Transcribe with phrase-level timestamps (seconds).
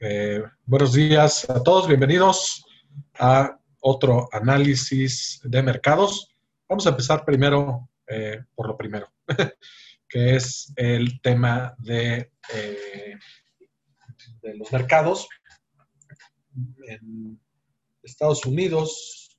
[0.00, 2.64] Eh, buenos días a todos, bienvenidos
[3.18, 6.36] a otro análisis de mercados.
[6.68, 9.12] Vamos a empezar primero eh, por lo primero,
[10.08, 13.18] que es el tema de, eh,
[14.40, 15.28] de los mercados.
[16.86, 17.40] En
[18.00, 19.36] Estados Unidos,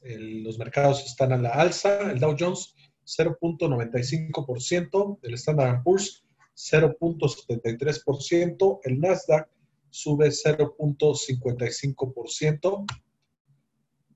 [0.00, 2.74] los mercados están a la alza, el Dow Jones
[3.04, 6.24] 0.95%, el Standard Poor's
[6.54, 9.50] 0.73%, el Nasdaq
[9.90, 12.84] sube 0.55%.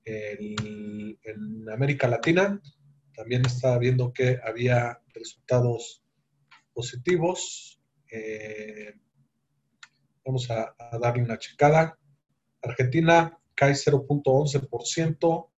[0.05, 2.61] En América Latina
[3.17, 6.03] también estaba viendo que había resultados
[6.71, 7.81] positivos.
[8.11, 8.93] Eh,
[10.23, 11.97] vamos a, darle una checada.
[12.61, 15.49] Argentina cae 0.11%.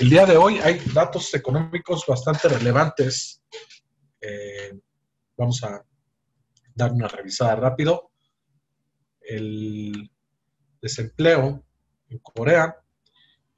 [0.00, 3.42] El día de hoy hay datos económicos bastante relevantes.
[4.20, 4.78] Eh,
[5.36, 5.84] vamos a
[6.74, 8.10] dar una revisada rápido.
[9.20, 10.10] El
[10.80, 11.64] desempleo
[12.08, 12.76] en Corea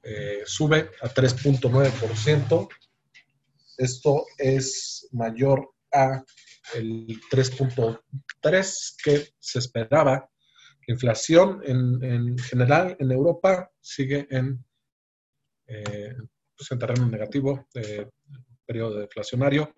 [0.01, 2.69] eh, sube a 3.9%.
[3.79, 6.21] Esto es mayor a
[6.75, 10.29] el 3.3 que se esperaba.
[10.85, 14.65] La inflación en, general en Europa sigue en,
[15.67, 16.13] eh,
[16.57, 18.09] pues en terreno negativo, eh,
[18.65, 19.73] periodo deflacionario.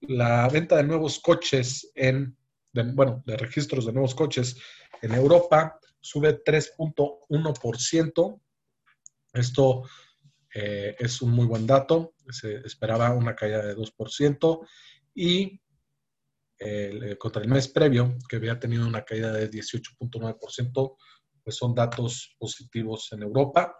[0.00, 2.36] La venta de nuevos coches en,
[2.72, 4.56] bueno, de registros de nuevos coches
[5.00, 8.40] en Europa sube 3.1%.
[9.32, 9.84] Esto
[10.60, 14.66] eh, es un muy buen dato, se esperaba una caída de 2%
[15.14, 15.60] y
[16.58, 20.96] eh, contra el mes previo, que había tenido una caída de 18.9%,
[21.44, 23.72] pues son datos positivos en Europa.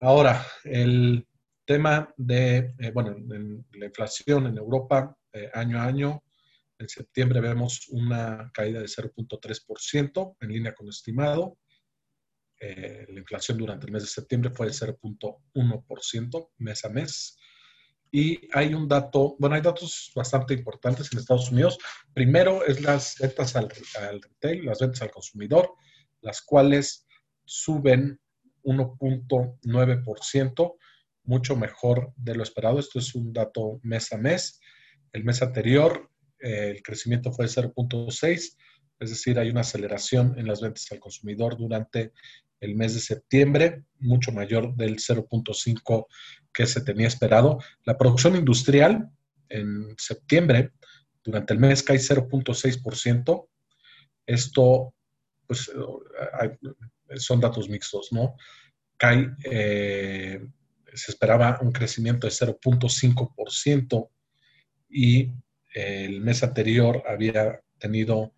[0.00, 1.24] Ahora, el
[1.64, 3.16] tema de, eh, bueno,
[3.72, 5.16] la inflación en Europa
[5.54, 6.24] año a año,
[6.80, 11.58] en septiembre vemos una caída de 0.3% en línea con estimado.
[12.62, 17.38] Eh, la inflación durante el mes de septiembre fue de 0.1% mes a mes.
[18.12, 21.78] Y hay un dato, bueno, hay datos bastante importantes en Estados Unidos.
[22.12, 25.72] Primero es las ventas al, retail, las ventas al consumidor,
[26.20, 27.06] las cuales
[27.44, 28.20] suben
[28.64, 30.76] 1.9%,
[31.24, 32.78] mucho mejor de lo esperado.
[32.78, 34.60] Esto es un dato mes a mes.
[35.12, 36.10] El mes anterior
[36.40, 38.56] eh, el crecimiento fue de 0.6,
[39.00, 42.12] es decir, hay una aceleración en las ventas al consumidor durante
[42.60, 46.06] el mes de septiembre, mucho mayor del 0.5
[46.52, 47.58] que se tenía esperado.
[47.84, 49.10] La producción industrial
[49.48, 50.72] en septiembre,
[51.24, 53.48] durante el mes, cae 0.6%.
[54.26, 54.94] Esto,
[55.46, 55.70] pues,
[57.16, 58.36] son datos mixtos, ¿no?
[58.98, 60.46] Cae, eh,
[60.92, 64.10] se esperaba un crecimiento de 0.5%
[64.90, 65.32] y
[65.72, 68.34] el mes anterior había tenido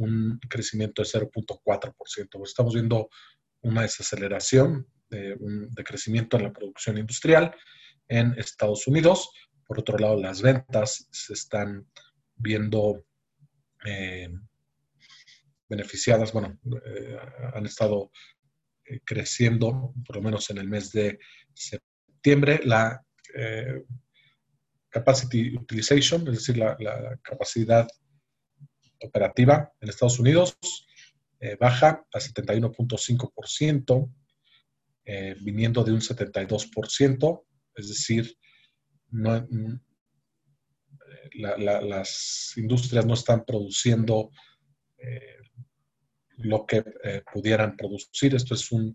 [0.00, 2.44] un crecimiento de 0.4%.
[2.44, 3.08] Estamos viendo
[3.62, 5.36] una desaceleración de,
[5.84, 7.54] crecimiento en la producción industrial
[8.08, 9.30] en Estados Unidos.
[9.66, 11.86] Por otro lado, las ventas se están
[12.36, 13.04] viendo
[13.84, 14.30] eh,
[15.68, 17.18] beneficiadas, bueno, eh,
[17.54, 18.10] han estado
[18.86, 21.18] eh, creciendo, por lo menos en el mes de
[21.54, 23.04] septiembre, la
[24.88, 26.76] capacity utilization, es decir, la,
[27.22, 27.86] capacidad
[29.00, 30.56] operativa en Estados Unidos,
[31.58, 34.12] baja a 71.5%,
[35.40, 37.44] viniendo de un 72%,
[37.76, 38.36] es decir,
[39.10, 39.46] no,
[41.32, 44.30] las industrias no están produciendo
[44.98, 45.36] eh,
[46.36, 48.34] lo que eh, pudieran producir.
[48.34, 48.94] Esto es un,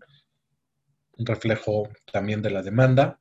[1.18, 3.18] reflejo también de la demanda.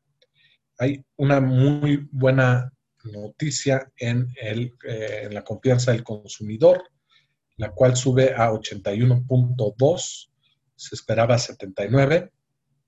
[0.78, 2.74] Hay una muy buena
[3.12, 6.84] noticia en, el, eh, en la confianza del consumidor,
[7.58, 10.30] la cual sube a 81.2,
[10.76, 12.32] se esperaba 79,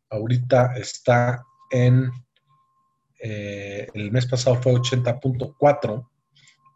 [0.10, 2.12] ahorita está en
[3.19, 6.10] eh, el mes pasado fue 80.4,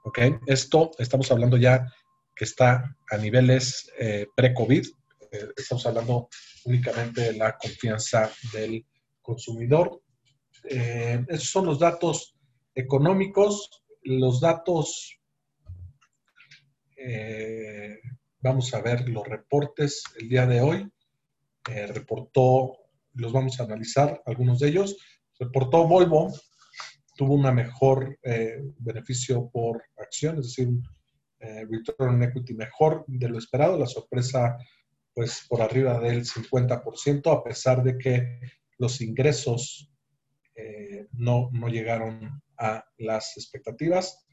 [0.06, 0.20] ¿ok?
[0.48, 1.86] Esto estamos hablando ya
[2.36, 4.88] que está a niveles eh, pre-COVID,
[5.56, 6.28] estamos hablando
[6.66, 8.86] únicamente de la confianza del
[9.22, 10.02] consumidor.
[10.64, 12.36] esos son los datos
[12.76, 15.18] económicos, los datos,
[18.42, 20.92] vamos a ver los reportes el día de hoy,
[21.66, 22.78] reportó,
[23.14, 24.98] los vamos a analizar, algunos de ellos,
[25.42, 26.32] Reportó Volvo,
[27.18, 30.84] tuvo una mejor eh, beneficio por acción, es decir, un
[31.40, 33.76] eh, return equity mejor de lo esperado.
[33.76, 34.56] La sorpresa,
[35.16, 38.40] pues, por arriba del 50%, a pesar de que
[38.78, 39.92] los ingresos
[40.54, 44.26] eh, no, no, llegaron a las expectativas.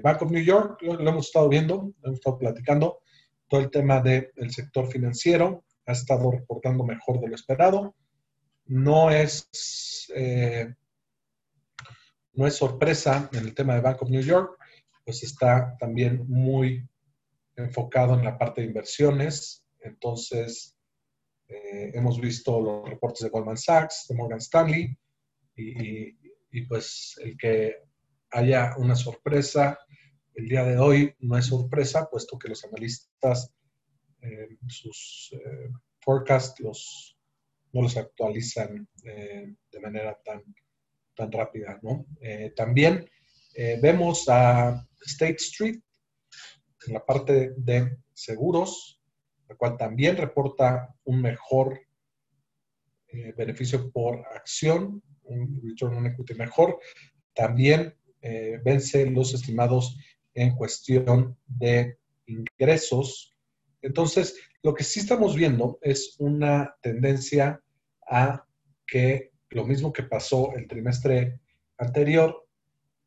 [0.00, 3.00] Bank of New York, lo, lo, hemos estado viendo, lo hemos estado platicando,
[3.48, 7.96] todo el tema del sector financiero ha estado reportando mejor de lo esperado
[8.66, 10.74] no es, eh,
[12.32, 14.58] no es sorpresa en el tema de Bank of New York,
[15.04, 16.86] pues está también muy
[17.54, 19.64] enfocado en la parte de inversiones.
[19.80, 20.76] Entonces,
[21.48, 24.96] eh, hemos visto los reportes de Goldman Sachs, de Morgan Stanley,
[25.54, 26.25] y,
[26.62, 27.76] pues el que
[28.30, 29.78] haya una sorpresa
[30.34, 33.54] el día de hoy no es sorpresa, puesto que los analistas,
[34.20, 35.34] eh, sus
[36.00, 37.16] forecasts los
[37.76, 40.42] no los actualizan eh, de manera tan,
[41.14, 41.78] tan rápida.
[41.82, 42.06] ¿no?
[42.20, 43.08] Eh, también
[43.54, 45.80] eh, vemos a State Street
[46.86, 49.00] en la parte de seguros,
[49.48, 51.80] la cual también reporta un mejor
[53.36, 56.78] beneficio por acción, un return on equity mejor.
[57.34, 57.94] También
[58.64, 59.98] vence los estimados
[60.34, 63.36] en cuestión de ingresos.
[63.82, 67.62] Entonces, lo que sí estamos viendo es una tendencia
[68.08, 68.44] a
[68.86, 71.40] que lo mismo que pasó el trimestre
[71.78, 72.48] anterior,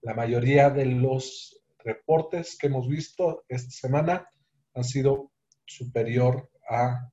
[0.01, 4.29] la mayoría de los reportes que hemos visto esta semana
[4.73, 5.31] han sido
[5.65, 7.11] superior a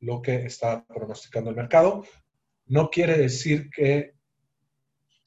[0.00, 2.04] lo que está pronosticando el mercado.
[2.66, 4.14] No quiere decir que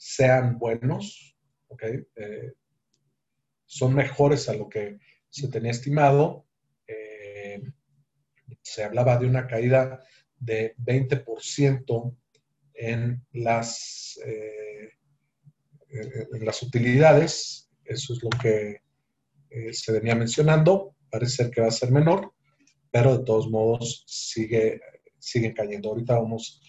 [0.01, 1.37] sean buenos,
[2.15, 2.53] eh,
[3.67, 4.97] son mejores a lo que
[5.29, 6.47] se tenía estimado.
[6.87, 7.61] Eh,
[8.63, 10.03] se hablaba de una caída
[10.39, 12.17] de 20%
[12.73, 14.89] en las, eh,
[15.91, 17.69] en las utilidades.
[17.85, 18.81] Eso es lo que
[19.71, 20.95] se venía mencionando.
[21.11, 22.33] Parece ser que va a ser menor,
[22.89, 24.81] pero de todos modos sigue,
[25.19, 25.89] sigue cayendo.
[25.89, 26.59] Ahorita vamos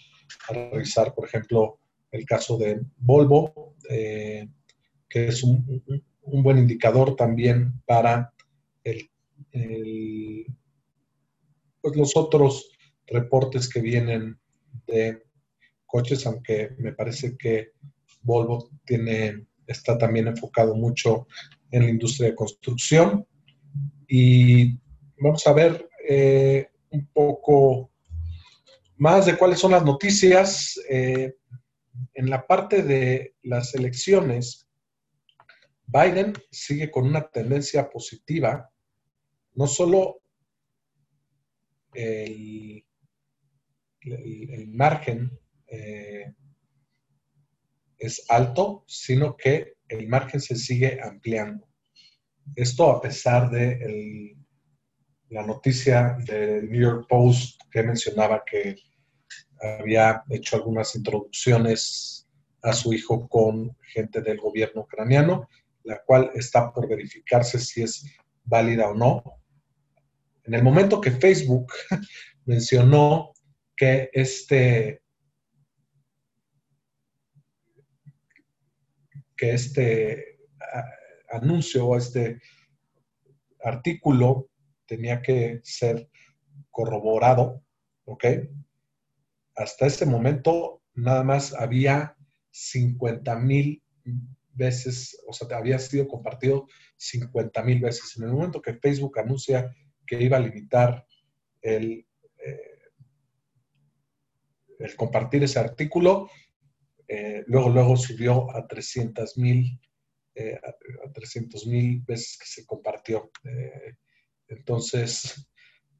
[0.47, 1.79] a revisar, por ejemplo,
[2.13, 4.47] el caso de Volvo, eh,
[5.09, 5.83] que es un,
[6.21, 8.31] un, buen indicador también para
[8.83, 9.09] el,
[11.81, 12.71] pues los otros
[13.07, 14.39] reportes que vienen
[14.87, 15.23] de
[15.85, 17.71] coches, aunque me parece que
[18.21, 21.27] Volvo tiene, está también enfocado mucho
[21.71, 23.27] en la industria de construcción.
[24.07, 24.79] Y
[25.19, 27.91] vamos a ver eh, un poco
[28.97, 30.79] más de cuáles son las noticias.
[30.89, 31.33] Eh,
[32.13, 34.67] en la parte de las elecciones,
[35.85, 38.69] Biden sigue con una tendencia positiva,
[39.53, 40.21] no solo
[41.93, 42.83] el,
[44.69, 46.33] margen eh,
[47.97, 51.67] es alto, sino que el margen se sigue ampliando.
[52.55, 54.35] Esto a pesar de
[55.29, 58.75] la noticia del New York Post que mencionaba que
[59.63, 62.27] había hecho algunas introducciones
[62.61, 65.47] a su hijo con gente del gobierno ucraniano,
[65.83, 68.05] la cual está por verificarse si es
[68.43, 69.23] válida o no.
[70.43, 71.71] En el momento que Facebook
[72.45, 73.33] mencionó
[73.75, 75.01] que este,
[79.35, 80.39] que este
[81.29, 82.41] anuncio o este
[83.63, 84.49] artículo
[84.85, 86.09] tenía que ser
[86.69, 87.63] corroborado,
[88.05, 88.25] ¿ok?
[89.55, 92.15] Hasta ese momento nada más había
[92.51, 93.81] 50 mil
[94.53, 96.67] veces, o sea, había sido compartido
[96.97, 98.15] 50 mil veces.
[98.17, 101.05] En el momento que Facebook anuncia que iba a limitar
[101.61, 102.05] el,
[102.37, 102.89] eh,
[104.95, 106.29] compartir ese artículo,
[107.07, 109.79] eh, luego, luego subió a 300 mil
[110.35, 113.29] eh, a 300 mil veces que se compartió.
[114.47, 115.47] entonces,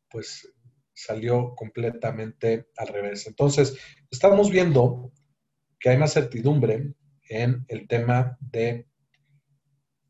[0.10, 0.53] pues
[0.94, 3.28] salió completamente al revés.
[3.28, 3.78] Entonces,
[4.12, 5.12] estamos viendo
[5.80, 6.94] que hay más certidumbre
[7.30, 8.88] en el tema de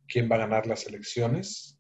[0.08, 1.80] quién va a ganar las elecciones.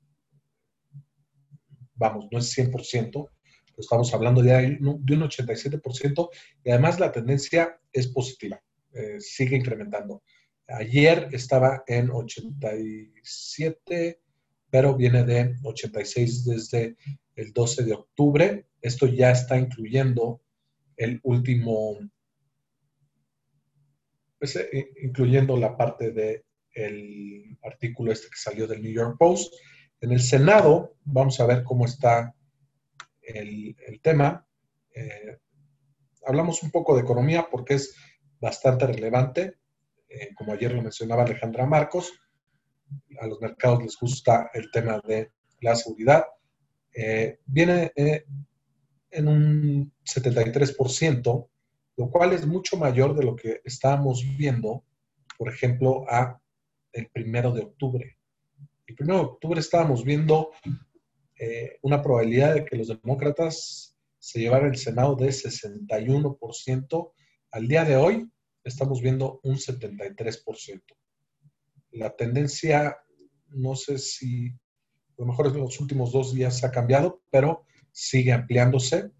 [1.95, 3.29] Vamos, no es 100%,
[3.77, 6.29] estamos hablando de, de un 87%
[6.63, 8.59] y además la tendencia es positiva,
[8.93, 10.23] eh, sigue incrementando.
[10.67, 14.19] Ayer estaba en 87,
[14.69, 16.95] pero viene de 86 desde
[17.35, 18.67] el 12 de octubre.
[18.83, 20.41] Esto ya está incluyendo
[20.97, 21.97] el último
[24.43, 29.53] pues, eh, incluyendo la parte del artículo este que salió del New York Post.
[30.01, 32.35] En el Senado, vamos a ver cómo está
[33.21, 34.45] el, tema.
[34.93, 35.37] Eh,
[36.25, 37.95] hablamos un poco de economía porque es
[38.41, 39.59] bastante relevante.
[40.09, 42.11] Eh, como ayer lo mencionaba Alejandra Marcos,
[43.21, 46.25] a los mercados les gusta el tema de la seguridad.
[47.45, 47.93] viene
[49.13, 51.47] en un 73%
[51.95, 54.83] lo cual es mucho mayor de lo que estábamos viendo,
[55.37, 56.05] por ejemplo,
[56.91, 58.17] el primero de octubre.
[58.87, 60.51] El primero de octubre estábamos viendo
[61.39, 67.11] eh, una probabilidad de que los demócratas se llevaran el Senado de 61%.
[67.51, 68.31] Al día de hoy
[68.63, 70.81] estamos viendo un 73%.
[71.91, 72.97] La tendencia,
[73.49, 78.33] no sé si a lo mejor en los últimos dos días ha cambiado, pero sigue
[78.33, 79.11] ampliándose.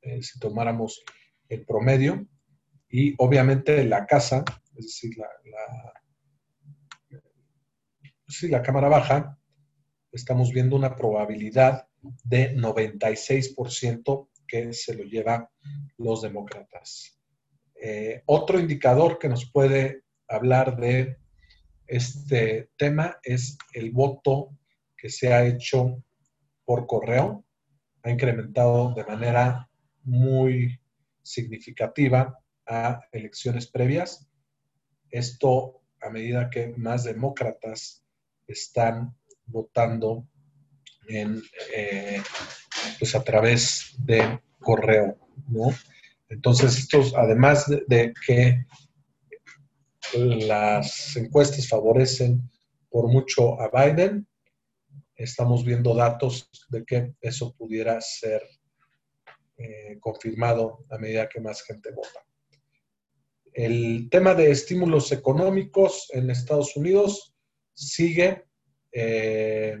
[0.00, 1.04] Eh, si tomáramos
[1.48, 2.26] el promedio
[2.88, 4.44] y obviamente la casa,
[4.76, 5.28] es decir, la,
[8.48, 9.38] la cámara baja,
[10.10, 11.86] estamos viendo una probabilidad
[12.24, 15.50] de 96% que se lo lleva
[15.98, 17.18] los demócratas.
[17.80, 21.16] Eh, otro indicador que nos puede hablar de
[21.86, 24.56] este tema es el voto
[24.96, 26.02] que se ha hecho
[26.64, 27.44] por correo.
[28.02, 29.68] Ha incrementado de manera
[30.04, 30.80] muy
[31.22, 34.28] significativa a elecciones previas.
[35.10, 38.04] Esto a medida que más demócratas
[38.46, 39.14] están
[39.46, 40.26] votando
[41.08, 41.42] en,
[41.74, 42.22] eh,
[42.98, 45.16] pues a través de correo,
[45.48, 45.68] ¿no?
[46.28, 48.64] Entonces, estos, además de, que
[50.14, 52.50] las encuestas favorecen
[52.90, 54.26] por mucho a Biden,
[55.22, 58.42] estamos viendo datos de que eso pudiera ser
[59.56, 62.24] eh, confirmado a medida que más gente vota.
[63.52, 67.34] El tema de estímulos económicos en Estados Unidos
[67.74, 68.44] sigue
[68.92, 69.78] eh,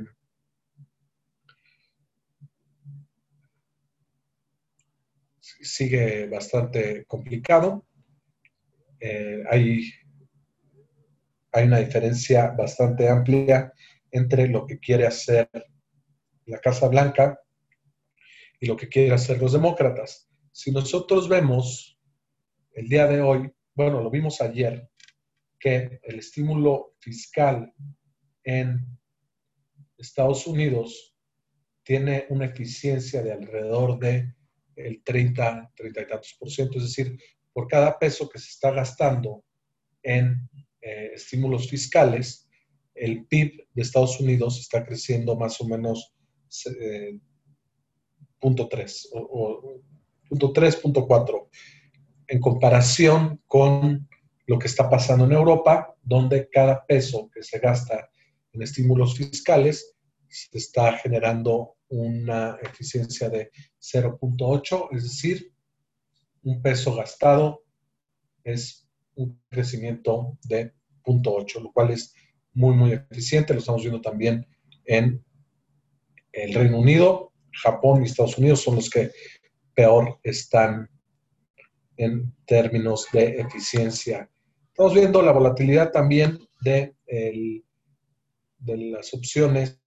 [5.62, 7.86] sigue bastante complicado.
[9.00, 9.90] Eh, hay,
[11.52, 13.72] hay una diferencia bastante amplia
[14.12, 15.50] entre lo que quiere hacer
[16.46, 17.40] la Casa Blanca
[18.60, 20.28] y lo que quieren hacer los demócratas.
[20.52, 21.98] Si nosotros vemos
[22.74, 24.88] el día de hoy, bueno, lo vimos ayer,
[25.58, 27.72] que el estímulo fiscal
[28.44, 28.98] en
[29.96, 31.16] Estados Unidos
[31.84, 34.34] tiene una eficiencia de alrededor de
[34.76, 37.18] el 30, 30 y tantos por ciento, es decir,
[37.52, 39.44] por cada peso que se está gastando
[40.02, 40.48] en
[40.80, 42.48] eh, estímulos fiscales,
[43.02, 46.14] el PIB de Estados Unidos está creciendo más o menos
[46.80, 47.18] eh,
[48.38, 49.80] punto 3 o,
[50.28, 51.50] punto 3, punto 4,
[52.28, 54.08] en comparación con
[54.46, 58.08] lo que está pasando en Europa, donde cada peso que se gasta
[58.52, 59.96] en estímulos fiscales
[60.52, 65.52] está generando una eficiencia de 0.8, es decir,
[66.44, 67.64] un peso gastado
[68.44, 70.72] es un crecimiento de
[71.04, 72.14] 0.8, lo cual es
[72.54, 73.54] muy, muy eficiente.
[73.54, 74.46] Lo estamos viendo también
[74.84, 75.24] en
[76.32, 79.10] el Reino Unido, Japón y Estados Unidos son los que
[79.74, 80.88] peor están
[81.96, 84.30] en términos de eficiencia.
[84.68, 86.94] Estamos viendo la volatilidad también de,
[88.58, 89.80] las opciones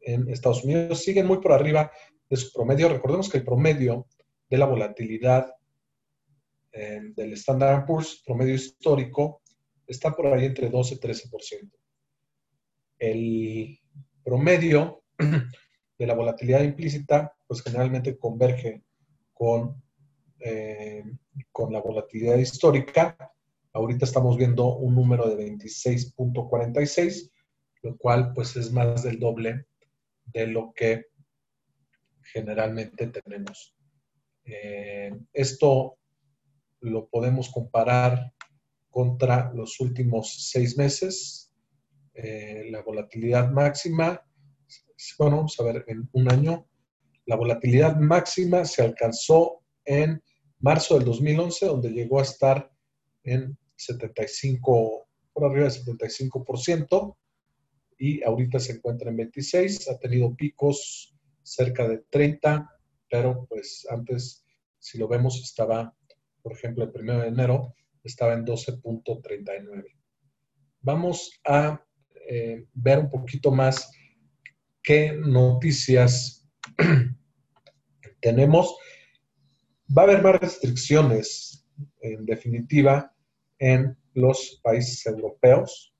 [0.00, 1.02] en Estados Unidos.
[1.02, 1.90] Siguen muy por arriba
[2.28, 2.88] de su promedio.
[2.88, 4.06] Recordemos que el promedio
[4.48, 5.50] de la volatilidad
[6.72, 9.42] eh, del Standard Poor's, promedio histórico,
[9.86, 11.70] está por ahí entre 12 y 13%.
[12.98, 13.78] El
[14.24, 15.02] promedio
[15.98, 18.82] de la volatilidad implícita, pues generalmente converge
[19.32, 19.82] con,
[20.40, 21.04] eh,
[21.52, 23.16] con la volatilidad histórica.
[23.72, 27.30] Ahorita estamos viendo un número de 26.46,
[27.82, 29.66] lo cual pues es más del doble
[30.26, 31.06] de lo que
[32.22, 33.76] generalmente tenemos.
[34.44, 35.98] Eh, esto
[36.80, 38.32] lo podemos comparar
[38.90, 41.45] contra los últimos seis meses.
[42.18, 44.22] Eh, la volatilidad máxima,
[45.18, 46.66] bueno, vamos a ver, en un año,
[47.26, 50.22] la volatilidad máxima se alcanzó en
[50.60, 52.72] marzo del 2011, donde llegó a estar
[53.22, 57.16] en 75, por arriba del 75%,
[57.98, 62.70] y ahorita se encuentra en 26, ha tenido picos cerca de 30,
[63.10, 64.42] pero pues antes,
[64.78, 65.94] si lo vemos, estaba,
[66.42, 69.84] por ejemplo, el 1 de enero, estaba en 12.39.
[70.80, 71.85] Vamos a
[72.28, 73.90] eh, ver un poquito más
[74.82, 76.48] qué noticias
[78.20, 78.76] tenemos.
[79.96, 81.66] Va a haber más restricciones,
[82.00, 83.14] en definitiva,
[83.58, 85.94] en los países europeos.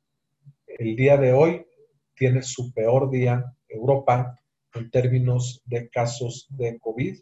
[0.66, 1.66] El día de hoy
[2.14, 4.40] tiene su peor día Europa
[4.74, 7.18] en términos de casos de COVID.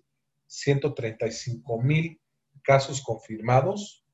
[0.47, 2.21] 135 mil
[2.63, 4.05] casos confirmados.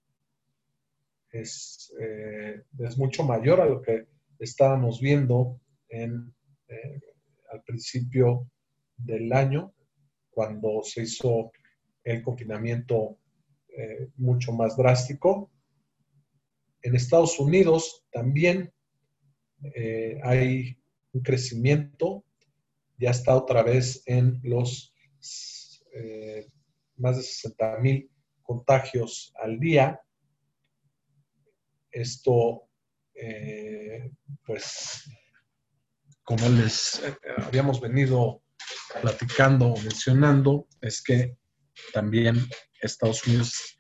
[1.30, 4.06] Es, eh, es, mucho mayor a lo que
[4.40, 6.35] estábamos viendo en,
[6.68, 7.00] eh,
[7.52, 8.50] al principio
[8.97, 9.73] del año,
[10.30, 11.52] cuando se hizo
[12.04, 13.18] el confinamiento
[13.68, 15.50] eh, mucho más drástico.
[16.82, 18.73] En Estados Unidos también
[20.23, 20.78] hay
[21.12, 22.25] un crecimiento
[23.00, 24.94] ya está otra vez en los
[25.94, 26.47] eh,
[26.97, 28.11] más de 60 mil
[28.42, 30.00] contagios al día.
[31.90, 32.68] Esto,
[33.23, 34.11] eh,
[34.45, 35.11] pues,
[36.23, 38.43] como les eh, habíamos venido
[39.00, 41.37] platicando o mencionando, es que
[41.93, 42.47] también
[42.81, 43.77] Estados Unidos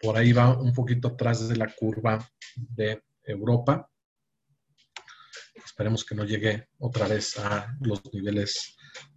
[0.00, 3.90] por ahí va un poquito atrás de la curva de Europa.
[5.54, 8.76] Esperemos que no llegue otra vez a los niveles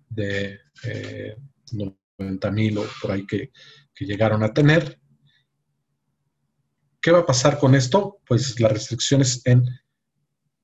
[0.09, 1.35] de eh,
[2.17, 3.51] 90 mil o por ahí que,
[3.99, 4.99] llegaron a tener.
[7.01, 8.19] ¿Qué va a pasar con esto?
[8.27, 9.65] Pues las restricciones en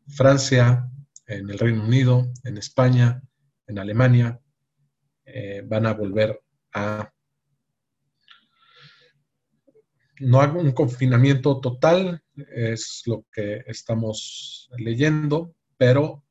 [0.07, 0.87] Francia,
[1.25, 3.21] en el Reino Unido, en España,
[3.65, 4.39] en Alemania,
[5.25, 6.39] eh, van a volver
[6.73, 7.11] a
[10.19, 16.23] no hago un confinamiento total, es lo que estamos leyendo, pero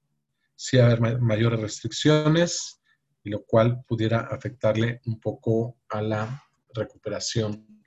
[0.56, 2.80] sí haber mayores restricciones,
[3.22, 6.42] y lo cual pudiera afectarle un poco a la
[6.74, 7.84] recuperación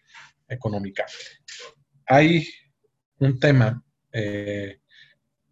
[0.47, 1.05] económica.
[2.11, 2.43] Hay
[3.19, 4.81] un tema, eh,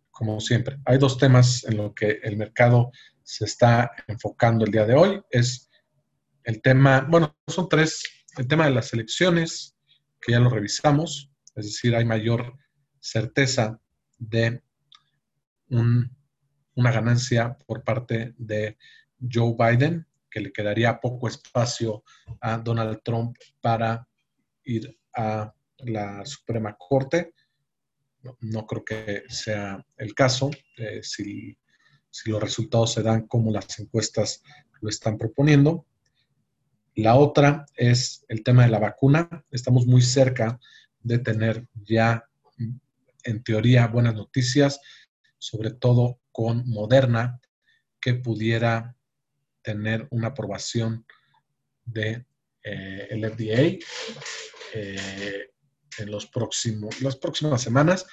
[0.09, 2.91] como siempre, hay dos temas en lo que el mercado
[3.21, 5.21] se está enfocando el día de hoy.
[5.29, 5.69] Es
[6.43, 8.01] el tema, bueno, son tres,
[8.37, 9.77] el tema de las elecciones,
[10.19, 12.57] que ya lo revisamos, es decir, hay mayor
[12.99, 13.79] certeza
[14.17, 14.63] de
[15.69, 18.79] una ganancia por parte de
[19.31, 22.03] Joe Biden, que le quedaría poco espacio
[22.41, 24.07] a Donald Trump para
[24.63, 27.33] ir a la Suprema Corte.
[28.41, 30.49] No, creo que sea el caso.
[30.77, 31.57] Eh, si,
[32.09, 34.43] si los resultados se dan como las encuestas
[34.81, 35.85] lo están proponiendo.
[36.95, 39.45] La otra es el tema de la vacuna.
[39.51, 40.59] Estamos muy cerca
[40.99, 42.27] de tener ya,
[43.23, 44.79] en teoría, buenas noticias
[45.37, 47.39] sobre todo con Moderna,
[47.99, 48.95] que pudiera
[49.61, 51.05] tener una aprobación
[51.85, 52.25] de
[52.63, 53.85] eh, FDA
[54.73, 55.51] eh,
[55.99, 58.05] en los próximos, las próximas semanas.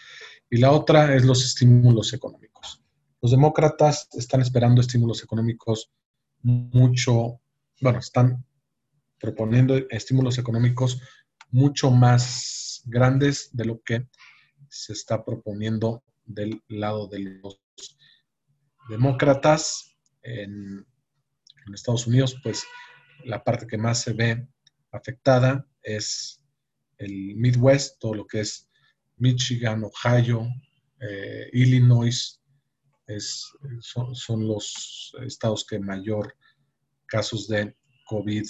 [0.51, 2.83] Y la otra es los estímulos económicos.
[3.21, 5.91] Los demócratas están esperando estímulos económicos
[6.43, 7.41] mucho,
[7.81, 8.45] bueno, están
[9.19, 11.01] proponiendo estímulos económicos
[11.51, 14.07] mucho más grandes de lo que
[14.69, 17.61] se está proponiendo del lado de los
[18.89, 20.87] demócratas en,
[21.73, 22.67] Estados Unidos, pues
[23.25, 24.47] la parte que más se ve
[24.93, 26.44] afectada es
[26.99, 28.69] el Midwest, todo lo que es
[29.17, 30.49] Michigan, Ohio,
[31.01, 32.41] eh, Illinois,
[33.81, 36.35] son, los estados que mayor
[37.07, 37.77] casos de
[38.07, 38.45] COVID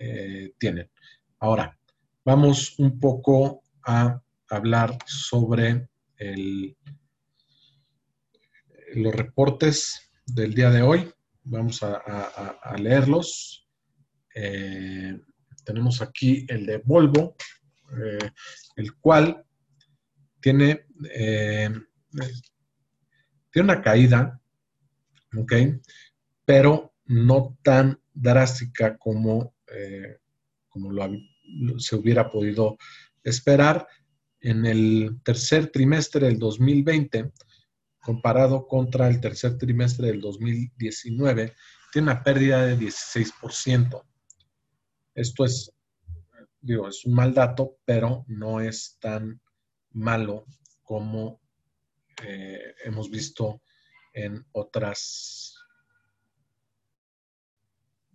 [0.00, 0.90] eh, tienen.
[1.38, 1.78] Ahora,
[2.24, 5.88] vamos un poco a hablar sobre
[8.94, 11.12] los reportes del día de hoy.
[11.44, 13.68] Vamos a, leerlos.
[14.34, 15.18] Eh,
[15.64, 17.36] tenemos aquí el de Volvo,
[17.96, 18.30] eh,
[18.76, 19.44] el cual
[20.40, 21.70] tiene, eh,
[23.50, 24.40] tiene una caída,
[25.36, 25.52] ¿ok?
[26.44, 29.54] Pero no tan drástica como,
[30.68, 31.10] como lo,
[31.78, 32.76] se hubiera podido
[33.22, 33.86] esperar
[34.40, 37.32] en el tercer trimestre del 2020,
[38.00, 41.54] comparado contra el tercer trimestre del 2019,
[41.92, 44.02] tiene una pérdida de 16%.
[45.14, 45.72] Esto es,
[46.62, 49.40] digo, es un mal dato, pero no es tan
[49.90, 50.46] malo
[50.82, 51.40] como
[52.24, 53.60] eh, hemos visto
[54.14, 55.56] en otras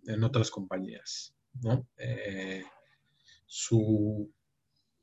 [0.06, 1.34] en otras compañías.
[1.98, 2.64] Eh,
[3.44, 4.32] su,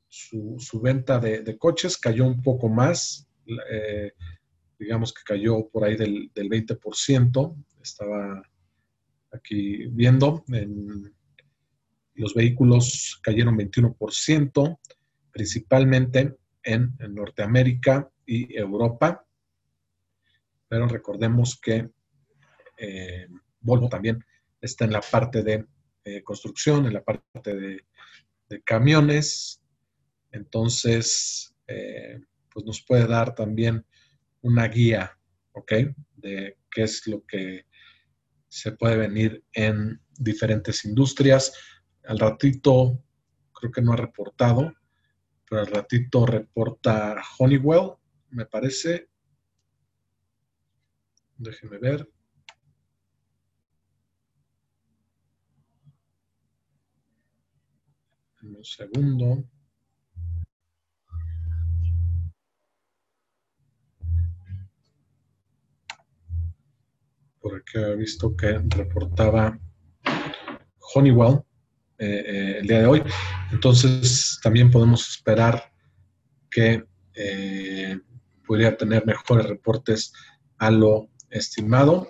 [0.08, 3.28] su, venta de, coches cayó un poco más,
[3.70, 4.12] eh,
[4.78, 8.42] digamos que cayó por ahí del, del 20%, estaba
[9.30, 11.15] aquí viendo, en,
[12.16, 14.78] los vehículos cayeron 21%,
[15.30, 19.24] principalmente en, Norteamérica y Europa,
[20.68, 21.90] pero recordemos que
[22.78, 23.28] eh,
[23.60, 24.24] Volvo también
[24.60, 25.64] está en la parte de
[26.04, 27.84] eh, construcción, en la parte de,
[28.64, 29.60] camiones.
[30.30, 33.84] Entonces, eh, pues nos puede dar también
[34.40, 35.18] una guía,
[35.52, 35.72] ¿ok?
[36.14, 37.66] De qué es lo que
[38.48, 41.52] se puede venir en diferentes industrias.
[42.06, 43.02] Al ratito,
[43.52, 44.72] creo que no ha reportado,
[45.48, 47.94] pero al ratito reporta Honeywell,
[48.30, 49.08] me parece.
[51.36, 52.08] Déjenme ver.
[58.42, 59.44] un segundo.
[67.40, 69.58] Por aquí he visto que reportaba
[70.94, 71.42] Honeywell
[71.98, 73.02] eh, eh, el día de hoy.
[73.52, 75.72] Entonces también podemos esperar
[76.50, 77.98] que eh,
[78.46, 80.12] podría tener mejores reportes
[80.58, 82.08] a lo estimado.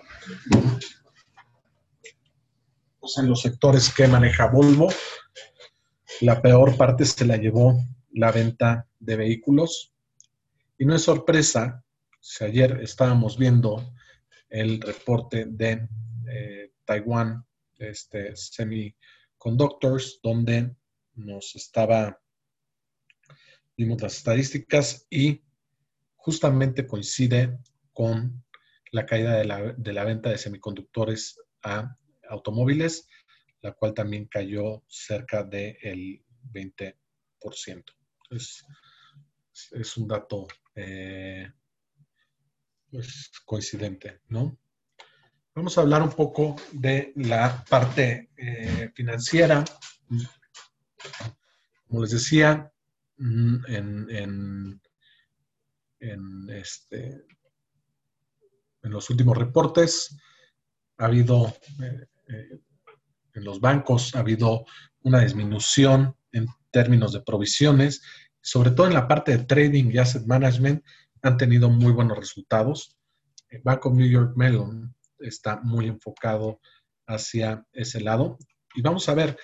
[2.99, 4.89] Pues en los sectores que maneja Volvo,
[6.21, 7.77] la peor parte se la llevó
[8.11, 9.93] la venta de vehículos.
[10.77, 11.83] Y no es sorpresa,
[12.19, 13.93] si ayer estábamos viendo
[14.49, 15.87] el reporte de
[16.29, 17.45] eh, Taiwan,
[17.77, 18.35] este
[19.37, 20.75] Semiconductors, donde
[21.15, 22.19] nos estaba,
[23.77, 25.41] vimos las estadísticas y
[26.15, 27.57] justamente coincide
[27.93, 28.43] con
[28.91, 31.97] la caída de la, de la venta de semiconductores a
[32.29, 33.07] automóviles
[33.61, 36.95] la cual también cayó cerca del 20%.
[38.29, 38.65] Es,
[39.71, 41.51] es un dato eh,
[42.89, 44.57] pues, coincidente, ¿no?
[45.57, 49.65] Vamos a hablar un poco de la parte eh, financiera.
[51.87, 52.71] Como les decía,
[53.17, 54.75] mm,
[56.51, 57.25] este,
[58.83, 60.15] en los últimos reportes
[60.99, 61.47] ha habido
[62.27, 62.59] eh,
[63.33, 64.63] en los bancos ha habido
[65.01, 68.03] una disminución en términos de provisiones,
[68.41, 70.85] sobre todo en la parte de trading y asset management
[71.23, 72.95] han tenido muy buenos resultados.
[73.49, 76.59] El Bank of New York Mellon está muy enfocado
[77.05, 78.37] hacia ese lado.
[78.75, 79.37] Y vamos a ver,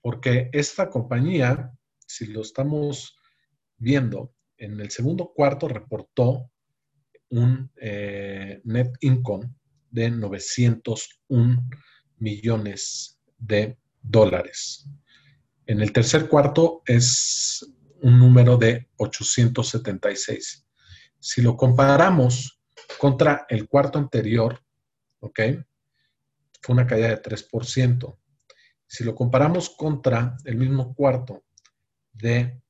[0.00, 1.72] porque esta compañía,
[2.06, 3.16] si lo estamos
[3.76, 6.50] viendo, en el segundo cuarto reportó
[7.30, 9.50] un eh, net income
[9.90, 11.68] de 901
[12.18, 14.88] millones de dólares.
[15.66, 17.66] En el tercer cuarto es
[18.02, 20.66] un número de 876.
[21.18, 22.60] Si lo comparamos
[22.98, 24.62] contra el cuarto anterior,
[25.20, 25.40] ¿ok?
[26.60, 28.18] Fue una caída de 3%.
[28.86, 31.44] Si lo comparamos contra el mismo cuarto
[32.12, 32.60] de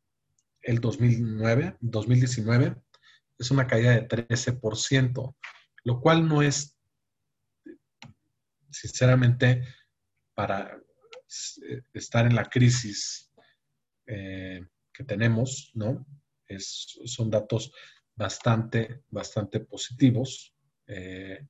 [0.62, 2.76] el 2009, 2019,
[3.38, 5.36] es una caída de 13%,
[5.84, 6.76] lo cual no es,
[8.70, 9.62] sinceramente,
[10.34, 10.78] para
[11.92, 13.30] estar en la crisis
[14.06, 16.06] eh, que tenemos, ¿no?
[16.46, 17.72] Es, son datos
[18.14, 20.54] bastante, bastante positivos.
[20.86, 21.46] Eh,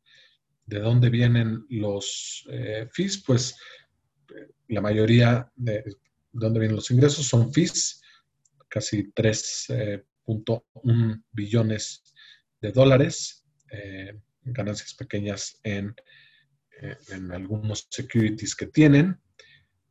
[0.66, 2.44] ¿De dónde vienen los
[2.92, 3.22] fees?
[3.24, 3.56] Pues
[4.68, 5.96] la mayoría de, de,
[6.32, 8.02] dónde vienen los ingresos son fees,
[8.68, 12.02] casi 3.1 billones
[12.60, 13.44] de dólares,
[14.42, 15.94] ganancias pequeñas en
[16.82, 19.18] eh, en algunos securities que tienen.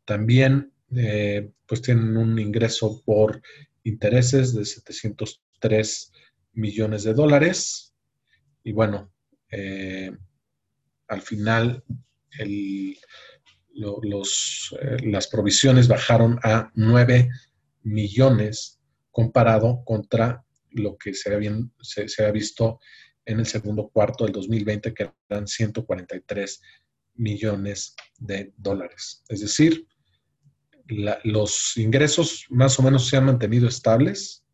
[0.05, 3.41] También eh, pues tienen un ingreso por
[3.83, 6.11] intereses de 703
[6.53, 7.95] millones de dólares.
[8.63, 9.11] Y bueno,
[9.49, 10.15] eh,
[11.08, 11.84] al final
[13.74, 17.30] los, las provisiones bajaron a 9
[17.84, 18.80] millones
[19.12, 22.80] comparado contra lo que se había visto
[23.26, 26.62] en el segundo cuarto del 2020, que eran 143
[27.15, 29.24] millones de dólares.
[29.30, 29.88] Es decir,
[31.24, 34.46] los ingresos más o menos se han mantenido estables,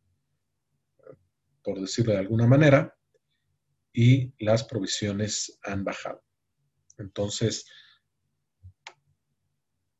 [1.64, 2.96] por decirlo de alguna manera,
[3.94, 6.24] y las provisiones han bajado.
[7.02, 7.66] Entonces,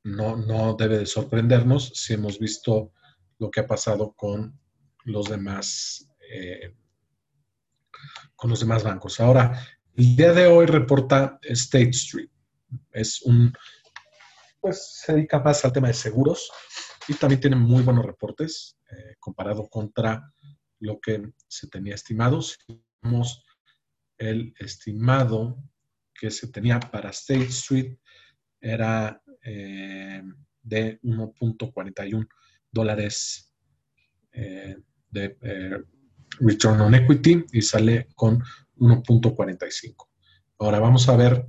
[0.04, 2.94] no, no debe de sorprendernos si hemos visto
[3.38, 4.60] lo que ha pasado con
[5.04, 6.76] los demás, eh,
[8.36, 9.20] con los demás bancos.
[9.20, 12.30] Ahora, el día de hoy reporta State Street.
[12.92, 13.54] Es un,
[14.60, 16.50] pues se dedica más al tema de seguros
[17.08, 20.34] y también tiene muy buenos reportes eh, comparado contra
[20.80, 22.42] lo que se tenía estimado.
[22.42, 22.58] Si
[23.02, 23.44] vemos
[24.18, 25.58] el estimado
[26.22, 27.98] que se tenía para State Street
[28.60, 30.22] era eh,
[30.62, 32.28] de 1.41
[32.72, 33.52] dólares
[34.32, 34.78] eh,
[35.10, 35.80] de eh,
[36.40, 38.40] return on equity y sale con
[38.78, 40.10] 1.45.
[40.60, 41.44] Ahora vamos a ver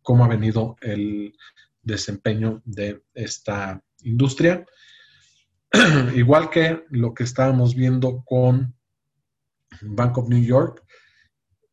[0.00, 1.36] cómo ha venido el
[1.82, 4.64] desempeño de esta industria.
[6.16, 8.74] Igual que lo que estábamos viendo con
[9.82, 10.86] Bank of New York,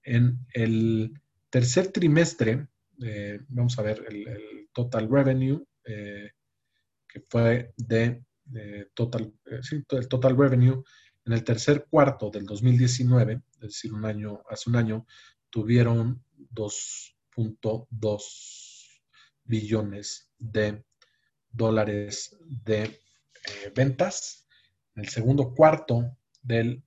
[0.04, 1.14] en el
[1.50, 2.68] tercer trimestre,
[3.04, 6.32] eh, vamos a ver el, total revenue, eh,
[7.08, 8.24] que fue de
[8.94, 9.60] total, eh,
[9.92, 10.84] el total revenue
[11.26, 15.06] en el tercer cuarto del 2019, es decir, un año, hace un año,
[15.50, 19.02] tuvieron 2.2
[19.44, 20.86] billones de
[21.50, 23.02] dólares de
[23.76, 24.48] ventas.
[24.96, 26.82] En el segundo cuarto del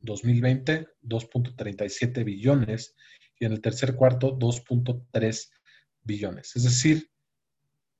[0.00, 2.94] 2020, 2.37 billones
[3.42, 5.50] y en el tercer cuarto 2.3
[6.04, 6.54] billones.
[6.54, 7.10] Es decir,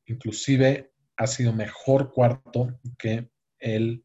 [0.07, 3.28] inclusive ha sido mejor cuarto que
[3.59, 4.05] el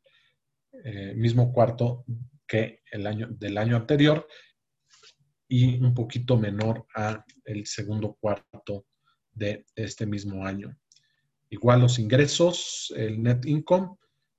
[0.84, 2.06] eh, mismo cuarto
[2.48, 4.28] que el año del año anterior
[5.48, 8.88] y un poquito menor a el segundo cuarto
[9.32, 10.76] de este mismo año.
[11.52, 13.90] Igual los ingresos, el net income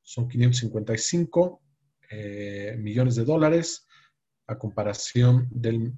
[0.02, 1.62] son 555
[2.10, 3.86] eh, millones de dólares
[4.48, 5.94] a comparación del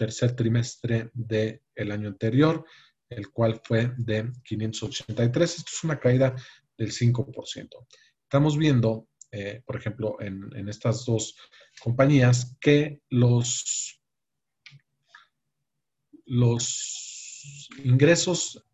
[0.00, 2.64] tercer trimestre del año anterior,
[3.10, 5.58] el cual fue de 583.
[5.58, 6.34] Esto es una caída
[6.78, 7.68] del 5%.
[8.22, 11.36] Estamos viendo, eh, por ejemplo, en, estas dos
[11.82, 14.00] compañías que los,
[16.24, 18.64] los ingresos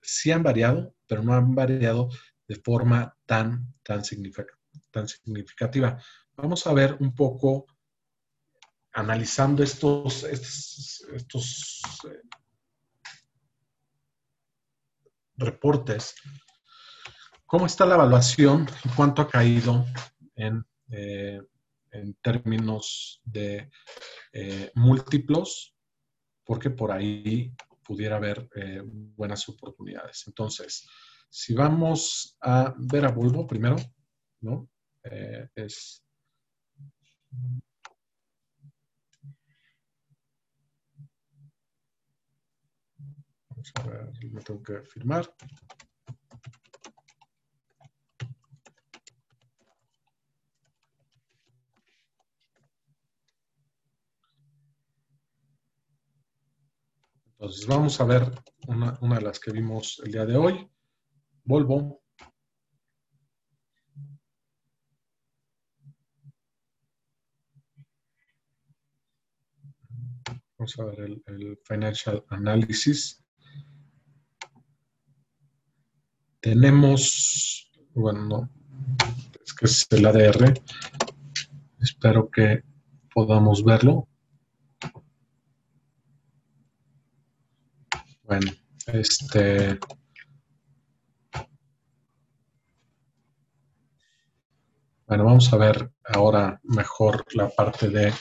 [0.00, 2.10] sí han variado, pero no han variado
[2.46, 6.00] de forma tan, tan significativa.
[6.36, 7.66] Vamos a ver un poco
[8.96, 12.22] analizando estos, estos, eh,
[15.36, 16.14] reportes,
[17.44, 19.84] ¿cómo está la evaluación y cuánto ha caído
[20.34, 21.42] en, eh,
[22.22, 23.70] términos de
[24.32, 25.76] eh, múltiplos?
[26.42, 28.48] Porque por ahí pudiera haber
[29.14, 30.24] buenas oportunidades.
[30.26, 30.88] Entonces,
[31.28, 33.76] si vamos a ver a Volvo primero,
[34.40, 34.68] ¿no?
[35.54, 36.02] es
[43.74, 45.34] a ver, lo tengo que firmar.
[57.38, 58.32] Entonces vamos a ver
[58.66, 60.70] una, una, de las que vimos el día de hoy.
[61.44, 62.02] Volvo.
[70.58, 73.25] Vamos a ver el Financial Analysis.
[76.46, 78.48] Tenemos, bueno,
[79.44, 80.54] es que es el ADR.
[81.80, 82.62] Espero que
[83.12, 84.06] podamos verlo.
[88.22, 88.52] Bueno,
[88.86, 89.80] este...
[95.08, 98.14] Bueno, vamos a ver ahora mejor la parte de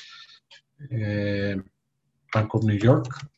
[0.90, 1.62] eh,
[2.34, 3.35] Bank of New York.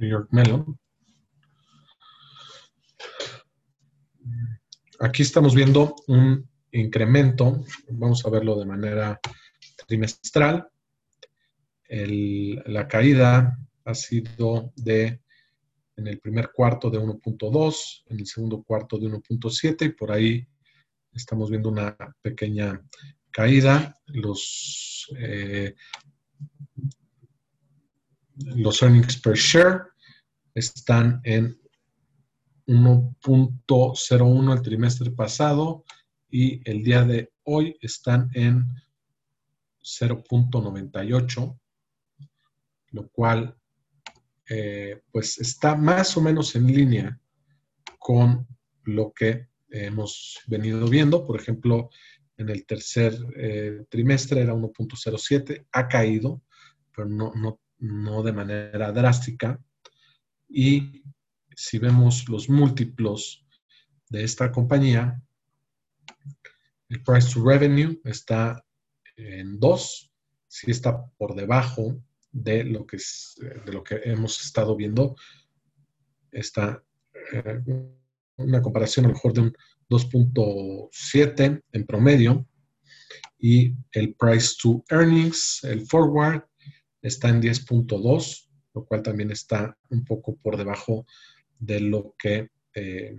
[0.00, 0.78] New York Mellon.
[4.98, 9.20] Aquí estamos viendo un incremento, vamos a verlo de manera
[9.86, 10.68] trimestral.
[11.88, 15.20] la caída ha sido de,
[15.96, 20.46] en el primer cuarto de 1.2, en el segundo cuarto de 1.7 y por ahí
[21.12, 22.80] estamos viendo una pequeña
[23.30, 23.94] caída.
[24.06, 25.74] Los, eh,
[28.46, 29.82] los earnings per share
[30.54, 31.58] están en
[32.66, 35.84] 1.01 el trimestre pasado
[36.28, 38.66] y el día de hoy están en
[39.82, 41.58] 0.98.
[42.92, 43.56] lo cual
[44.48, 47.20] eh, pues está más o menos en línea
[47.98, 48.46] con
[48.84, 51.24] lo que hemos venido viendo.
[51.24, 51.90] Por ejemplo,
[52.36, 56.42] en el tercer eh, trimestre era 1.07, ha caído,
[56.94, 59.60] pero no, no, no de manera drástica.
[60.48, 61.02] Y
[61.54, 63.44] si vemos los múltiplos
[64.08, 65.20] de esta compañía,
[66.88, 68.64] el price to revenue está
[69.16, 70.12] en 2,
[70.48, 75.16] si está por debajo de lo que, es, de lo que hemos estado viendo.
[76.32, 76.82] Está
[77.32, 77.60] eh,
[78.36, 79.56] una comparación a lo mejor de un
[79.88, 82.46] 2.7 en promedio
[83.38, 86.44] y el price to earnings, el forward,
[87.02, 91.06] está en 10.2, lo cual también está un poco por debajo
[91.58, 93.16] de lo que eh,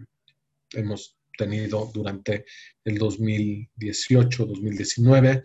[0.74, 2.46] hemos tenido durante
[2.84, 5.44] el 2018-2019,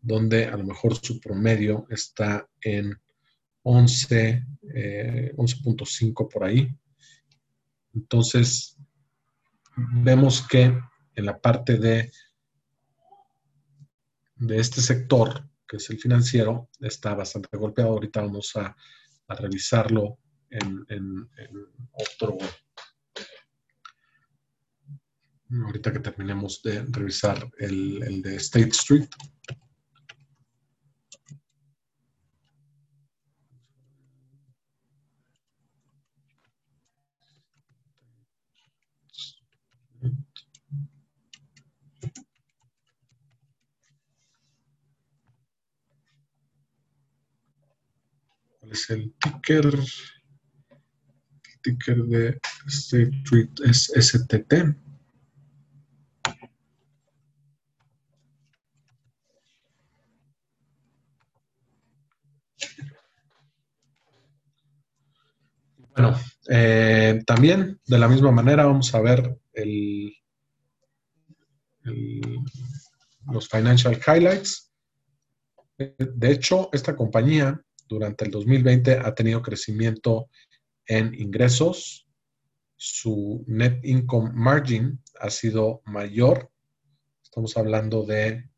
[0.00, 2.98] donde a lo mejor su promedio está en
[3.62, 4.44] 11,
[5.36, 6.68] 11.5 eh, por ahí.
[7.94, 8.78] Entonces,
[9.76, 10.78] vemos que
[11.14, 12.10] en la parte de,
[14.36, 17.92] de este sector, que es el financiero, está bastante golpeado.
[17.92, 18.74] Ahorita vamos a,
[19.28, 20.18] revisarlo
[20.50, 21.28] en,
[21.92, 22.38] otro.
[25.64, 29.08] Ahorita que terminemos de revisar el de State Street.
[48.70, 49.66] Es el ticker?
[49.66, 54.76] El ticker de State Street es STT.
[65.96, 70.14] Bueno, eh, también de la misma manera vamos a ver el,
[73.32, 74.70] los financial highlights.
[75.78, 80.28] De hecho, esta compañía durante el 2020 ha tenido crecimiento
[80.86, 82.08] en ingresos.
[82.76, 86.50] Su net income margin ha sido mayor.
[87.22, 88.48] Estamos hablando de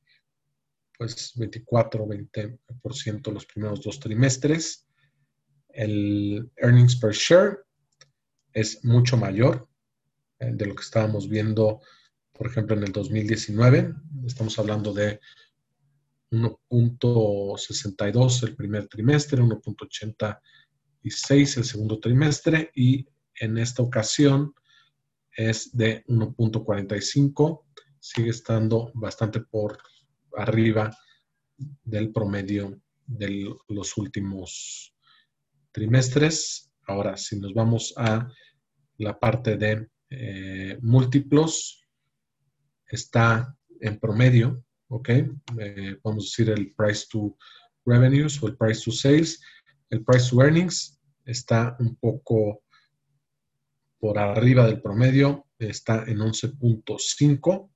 [0.99, 4.87] pues 24, 20% los primeros dos trimestres.
[5.69, 7.59] El earnings per share
[8.53, 9.69] es mucho mayor
[10.41, 11.81] eh, de lo que estábamos viendo,
[12.33, 13.95] por ejemplo, en el 2019.
[14.27, 15.21] Estamos hablando de
[16.31, 23.07] 1.62 el primer trimestre, 1.86 el segundo trimestre y
[23.41, 24.55] en esta ocasión
[25.37, 27.65] es de 1.45,
[28.01, 29.79] sigue estando bastante por
[30.37, 30.97] arriba
[31.57, 34.95] del promedio de los últimos
[35.73, 36.73] trimestres.
[36.87, 38.29] Ahora, si nos vamos a
[38.99, 41.87] la parte de eh, múltiplos,
[42.87, 45.09] está en promedio ¿ok?
[45.09, 47.37] Eh, a decir el price to
[47.85, 49.41] revenues o el price to sales.
[49.91, 52.63] El price to earnings está un poco
[53.99, 57.71] por arriba del promedio, está en 11.5.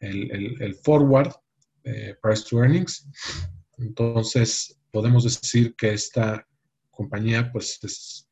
[0.00, 1.32] El, forward,
[1.84, 3.08] eh, price to earnings.
[3.78, 6.46] Entonces, podemos decir que esta
[6.90, 8.28] compañía, pues, es,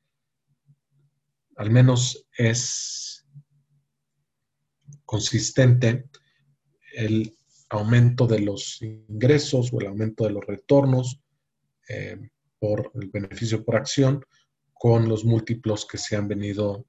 [1.56, 3.26] al menos es
[5.04, 6.08] consistente
[6.94, 7.39] el
[7.70, 11.20] aumento de los ingresos o el aumento de los retornos
[11.88, 14.24] eh, por el beneficio por acción
[14.72, 16.84] con los múltiplos que se han venido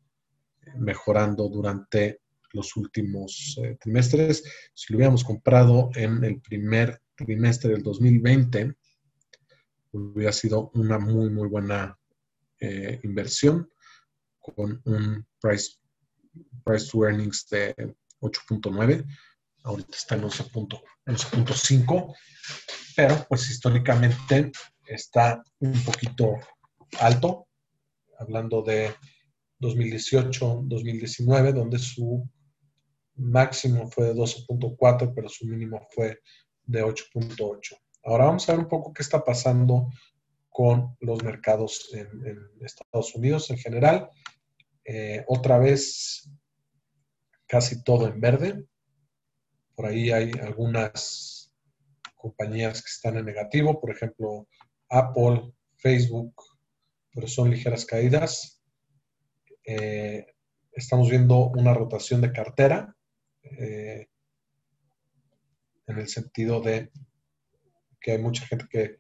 [0.78, 2.22] mejorando durante
[2.54, 4.44] los últimos eh, trimestres.
[4.74, 8.76] Si lo hubiéramos comprado en el primer trimestre del 2020,
[9.92, 11.98] hubiera sido una muy, muy buena
[12.60, 13.70] eh, inversión
[14.40, 15.78] con un price,
[16.64, 17.76] price to earnings de
[18.22, 19.06] 8.9
[19.64, 22.16] ahorita está en 11.5,
[22.96, 24.52] pero pues históricamente
[24.86, 26.38] está un poquito
[27.00, 27.48] alto,
[28.20, 28.94] hablando de
[29.60, 32.28] 2018-2019, donde su
[33.16, 36.20] máximo fue de 12.4, pero su mínimo fue
[36.64, 37.78] de 8.8.
[38.04, 39.90] Ahora vamos a ver un poco qué está pasando
[40.50, 42.10] con los mercados en,
[42.60, 44.10] Estados Unidos en general.
[44.84, 46.30] Eh, otra vez,
[47.48, 48.66] casi todo en verde.
[49.82, 51.52] Por ahí hay algunas
[52.16, 54.48] compañías que están en negativo, por ejemplo,
[54.88, 56.36] Apple, Facebook,
[57.12, 58.62] pero son ligeras caídas.
[59.66, 60.28] Eh,
[60.72, 62.96] estamos viendo una rotación de cartera
[63.42, 64.08] eh,
[65.88, 66.92] en el sentido de
[68.00, 69.00] que hay mucha gente que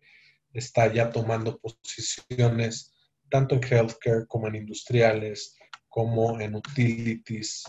[0.52, 2.92] está ya tomando posiciones
[3.30, 5.56] tanto en healthcare como en industriales,
[5.90, 7.66] como en utilities,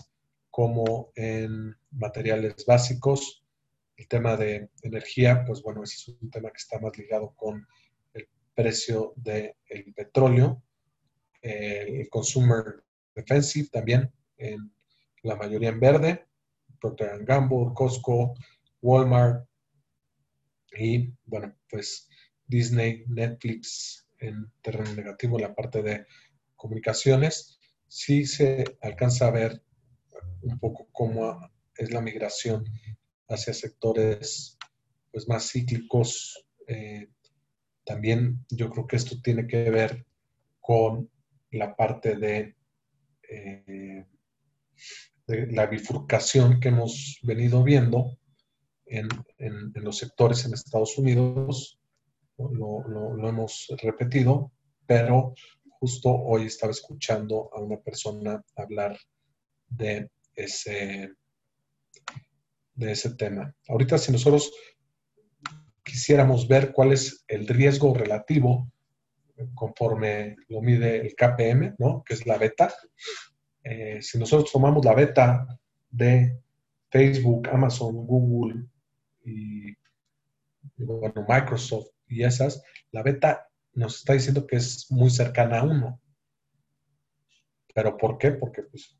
[0.53, 3.43] como en materiales básicos.
[3.97, 7.67] El tema de energía, pues bueno, ese es un tema que está más ligado con
[8.13, 9.55] el precio del
[9.95, 10.61] petróleo,
[11.41, 12.83] el consumer
[13.15, 14.71] defensive también, en
[15.23, 16.27] la mayoría en verde,
[16.79, 18.35] Procter Gamble, Costco,
[18.79, 19.47] Walmart
[20.77, 22.07] y bueno, pues
[22.45, 26.05] Disney, Netflix en terreno negativo, la parte de
[26.55, 29.63] comunicaciones, sí se alcanza a ver
[30.41, 32.65] un poco cómo es la migración
[33.27, 34.57] hacia sectores
[35.11, 36.45] pues, más cíclicos.
[36.67, 37.09] Eh,
[37.85, 40.05] también yo creo que esto tiene que ver
[40.59, 41.09] con
[41.51, 42.55] la parte de,
[43.29, 44.05] eh,
[45.27, 48.17] la bifurcación que hemos venido viendo
[48.85, 49.07] en,
[49.75, 51.79] los sectores en Estados Unidos.
[52.37, 54.51] Lo hemos repetido,
[54.85, 55.33] pero
[55.79, 58.97] justo hoy estaba escuchando a una persona hablar
[59.69, 61.13] de ese,
[62.75, 63.53] de ese tema.
[63.67, 64.51] Ahorita si nosotros
[65.83, 68.71] quisiéramos ver cuál es el riesgo relativo
[69.55, 72.03] conforme lo mide el KPM, ¿no?
[72.05, 72.73] que es la beta.
[73.63, 75.47] Eh, si nosotros tomamos la beta
[75.89, 76.39] de
[76.89, 78.65] Facebook, Amazon, Google
[79.25, 79.73] y,
[80.77, 82.61] bueno, Microsoft y esas,
[82.91, 85.99] la beta nos está diciendo que es muy cercana a uno.
[87.73, 88.31] ¿Pero por qué?
[88.31, 88.95] Porque pues,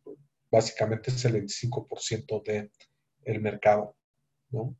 [0.53, 2.71] básicamente es el 25% del
[3.25, 3.97] el mercado.
[4.51, 4.77] ¿no?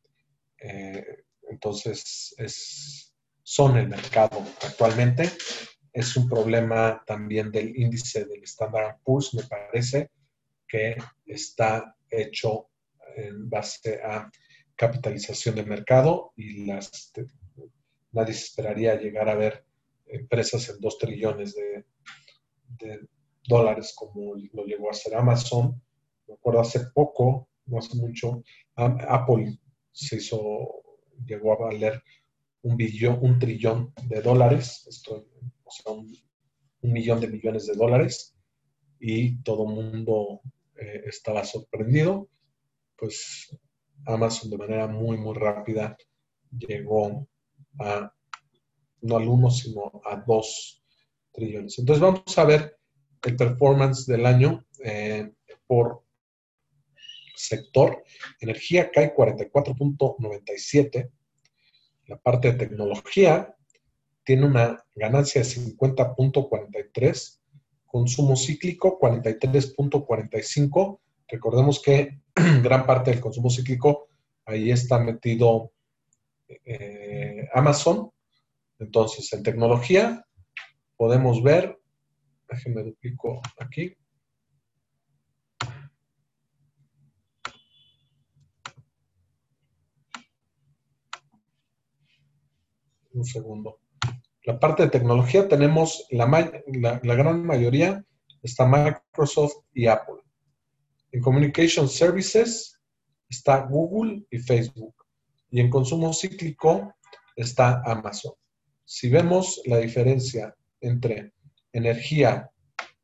[0.60, 3.12] Eh, entonces, es,
[3.42, 5.32] son el mercado actualmente.
[5.92, 10.12] Es un problema también del índice del Standard Poor's, me parece,
[10.68, 10.96] que
[11.26, 12.70] está hecho
[13.16, 14.30] en base a
[14.76, 17.12] capitalización de mercado y las,
[18.12, 19.66] nadie se esperaría llegar a ver
[20.06, 23.08] empresas en 2 trillones de,
[23.48, 25.82] dólares como lo llegó a hacer Amazon.
[26.28, 28.44] Me acuerdo hace poco, no hace mucho,
[28.76, 29.58] Apple
[29.92, 30.84] se hizo,
[31.26, 32.02] llegó a valer
[32.64, 35.28] un billón, un trillón de dólares, esto,
[35.64, 36.12] o sea, un,
[36.82, 38.36] millón de millones de dólares,
[39.00, 40.42] y todo el mundo
[40.78, 42.30] eh, estaba sorprendido.
[42.98, 43.58] Pues
[44.06, 45.98] Amazon de manera muy, muy rápida
[46.52, 47.28] llegó
[47.80, 48.14] a,
[49.02, 50.84] no al uno, sino a dos
[51.32, 51.80] trillones.
[51.80, 52.78] Entonces vamos a ver
[53.26, 55.32] el performance del año eh,
[55.68, 56.04] por
[57.36, 58.04] sector.
[58.40, 61.10] Energía cae 44.97.
[62.08, 63.56] La parte de tecnología
[64.24, 67.40] tiene una ganancia de 50.43.
[67.86, 71.00] Consumo cíclico 43.45.
[71.28, 72.20] Recordemos que
[72.64, 74.10] gran parte del consumo cíclico
[74.46, 75.72] ahí está metido
[76.66, 78.12] eh, Amazon.
[78.80, 80.26] Entonces, en tecnología
[80.98, 81.80] podemos ver
[82.54, 83.96] Déjenme duplico aquí.
[93.12, 93.80] Un segundo.
[94.44, 96.28] La parte de tecnología tenemos la,
[97.02, 98.06] la, gran mayoría
[98.44, 100.22] está Microsoft y Apple.
[101.12, 102.80] En Communication Services
[103.30, 104.94] está Google y Facebook.
[105.50, 106.94] Y en consumo cíclico
[107.36, 108.34] está Amazon.
[108.86, 111.34] Si vemos la diferencia entre
[111.74, 112.50] energía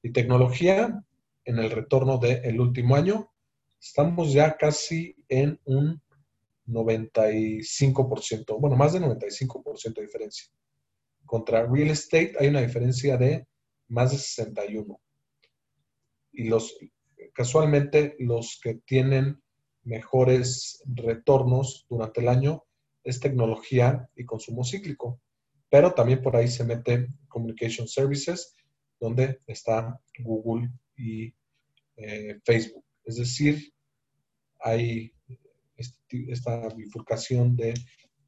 [0.01, 1.03] y tecnología
[1.43, 3.29] en el retorno del último año.
[3.81, 6.01] Estamos ya casi en un
[6.67, 10.47] 95%, bueno, más de 95% de diferencia.
[11.25, 13.47] Contra real estate hay una diferencia de
[13.87, 14.99] más de 61.
[16.31, 16.77] Y los,
[17.33, 19.41] casualmente, los que tienen
[19.83, 22.63] mejores retornos durante el año
[23.03, 25.19] es tecnología y consumo cíclico.
[25.69, 28.55] Pero también por ahí se mete communication services
[28.99, 31.33] donde está Google y
[31.95, 32.83] eh, Facebook.
[33.03, 33.73] Es decir,
[34.59, 35.13] hay
[35.77, 35.99] este
[36.31, 37.73] esta bifurcación de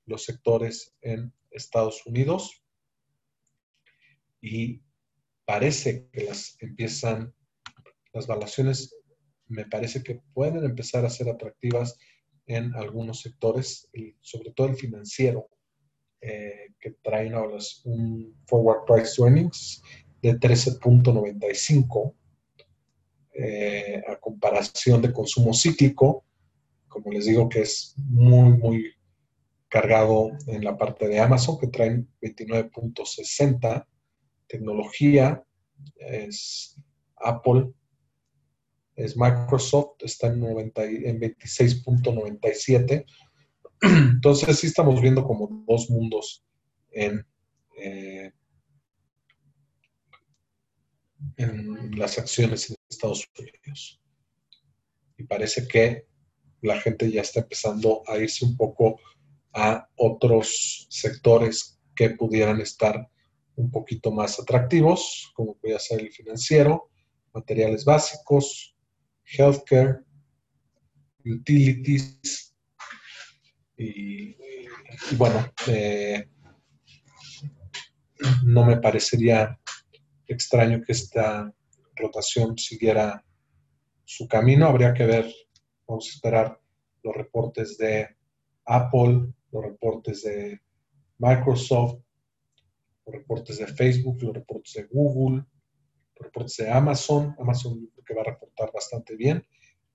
[0.05, 2.63] los sectores en Estados Unidos
[4.41, 4.81] y
[5.45, 7.33] parece que las empiezan,
[8.13, 8.95] las valuaciones
[9.47, 11.97] me parece que pueden empezar a ser atractivas
[12.47, 13.89] en algunos sectores,
[14.21, 15.49] sobre todo el financiero,
[16.21, 17.31] eh, que trae
[17.83, 19.81] un forward price earnings
[20.21, 22.13] de 13.95
[23.33, 26.25] eh, a comparación de consumo cíclico,
[26.87, 28.93] como les digo que es muy, muy
[29.69, 33.87] cargado en la parte de Amazon, que traen 29.60,
[34.47, 35.43] tecnología
[35.95, 36.75] es
[37.15, 37.71] Apple,
[38.95, 43.05] es Microsoft, está en, en 26.97.
[43.81, 46.45] Entonces sí estamos viendo como dos mundos
[46.91, 47.25] en
[47.77, 48.31] eh,
[51.37, 54.01] en las acciones en Estados Unidos.
[55.17, 56.07] Y parece que
[56.61, 58.99] la gente ya está empezando a irse un poco
[59.53, 63.09] a otros sectores que pudieran estar
[63.55, 66.89] un poquito más atractivos, como puede ser el financiero,
[67.33, 68.75] materiales básicos,
[69.25, 69.99] healthcare,
[71.25, 72.55] utilities
[73.77, 74.35] y,
[75.17, 76.29] bueno, eh,
[78.43, 79.59] no me parecería
[80.33, 81.53] extraño que esta
[81.95, 83.23] rotación siguiera
[84.03, 84.67] su camino.
[84.67, 85.33] Habría que ver,
[85.87, 86.59] vamos a esperar
[87.03, 88.07] los reportes de
[88.65, 90.61] Apple, los reportes de
[91.17, 91.99] Microsoft,
[93.05, 95.43] los reportes de Facebook, los reportes de Google,
[96.15, 97.35] los reportes de Amazon.
[97.39, 99.45] Amazon que va a reportar bastante bien,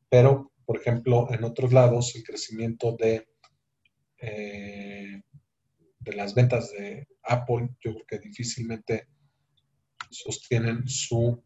[0.09, 3.29] pero, por ejemplo, en otros lados, el crecimiento de,
[4.19, 5.23] eh,
[5.99, 9.09] de las ventas de Apple, yo creo que difícilmente
[10.11, 11.43] sostienen su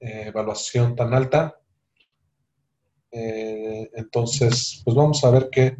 [0.00, 1.56] eh, evaluación tan alta.
[3.10, 5.76] Eh, entonces, pues vamos a ver qué,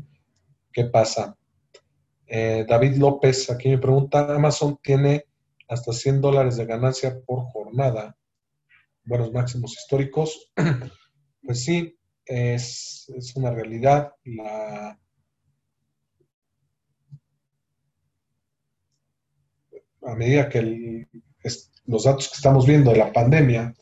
[0.73, 1.37] qué pasa.
[2.27, 5.27] Eh, David López aquí me pregunta, Amazon tiene
[5.69, 8.17] hasta 100 dólares de ganancia por jornada,
[9.05, 10.53] buenos máximos históricos.
[11.43, 14.13] pues sí, es, una realidad.
[20.03, 21.07] A medida que
[21.87, 23.75] los datos que estamos viendo de la pandemia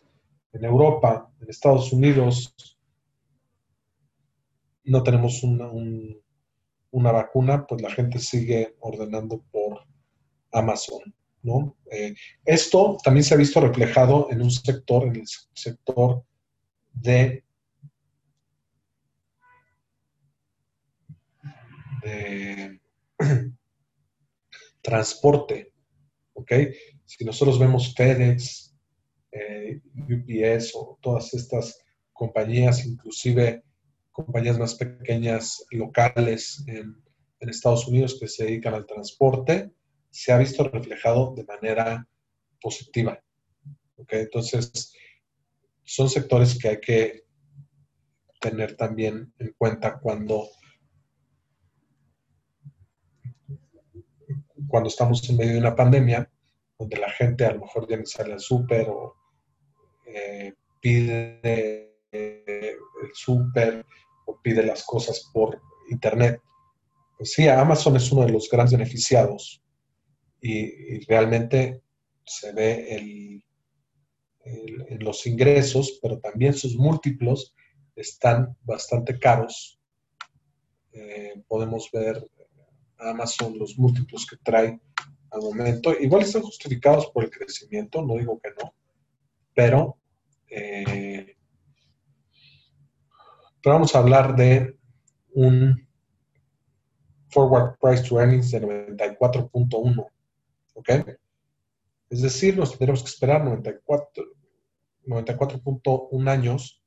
[0.53, 2.55] en Europa, en Estados Unidos,
[4.85, 6.19] no tenemos una, un,
[6.91, 9.87] una vacuna, pues la gente sigue ordenando por
[10.53, 11.77] Amazon, ¿no?
[11.91, 12.15] Eh,
[12.45, 16.25] esto también se ha visto reflejado en un sector, en el sector
[16.93, 17.45] de,
[24.83, 25.73] transporte,
[26.39, 26.53] ¿ok?
[27.05, 28.77] Si nosotros vemos FedEx,
[29.33, 33.65] eh, UPS o todas estas compañías, inclusive
[34.13, 36.97] compañías más pequeñas locales en,
[37.41, 39.71] Estados Unidos que se dedican al transporte,
[40.11, 42.05] se ha visto reflejado de manera
[42.61, 43.23] positiva.
[44.09, 44.93] Entonces,
[45.85, 47.25] son sectores que hay que
[48.41, 50.49] tener también en cuenta cuando,
[54.69, 56.31] cuando estamos en medio de una pandemia,
[56.79, 59.17] donde la gente a lo mejor ya no sale al súper o
[60.07, 61.41] eh, pide
[62.13, 63.85] eh, el súper
[64.43, 65.61] pide las cosas por
[65.91, 66.41] Internet.
[67.17, 69.63] Pues sí, Amazon es uno de los grandes beneficiados
[70.41, 71.83] y, realmente
[72.25, 73.43] se ve
[74.45, 77.55] en los ingresos, pero también sus múltiplos
[77.97, 79.81] están bastante caros.
[80.93, 82.23] Eh, podemos ver
[82.99, 84.81] Amazon los múltiplos que trae
[85.31, 85.99] al momento.
[85.99, 88.75] Igual están justificados por el crecimiento, no digo que no,
[89.55, 89.99] pero
[90.49, 91.39] eh,
[93.63, 94.79] pero vamos a hablar de
[95.35, 95.87] un
[97.29, 100.07] forward price to earnings de 94.1.
[100.75, 100.89] ¿Ok?
[102.09, 106.83] Es decir, nos tendremos que esperar 94.1 años